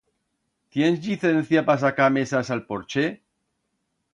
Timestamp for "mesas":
2.17-2.51